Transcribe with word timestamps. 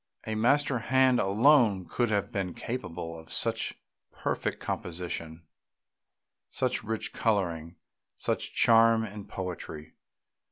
A 0.25 0.33
master 0.33 0.79
hand 0.79 1.19
alone 1.19 1.85
could 1.87 2.09
have 2.09 2.31
been 2.31 2.55
capable 2.55 3.19
of 3.19 3.31
such 3.31 3.79
perfect 4.11 4.59
composition, 4.59 5.43
such 6.49 6.83
rich 6.83 7.13
colouring, 7.13 7.75
such 8.15 8.51
charm 8.51 9.03
and 9.03 9.29
poetry. 9.29 9.93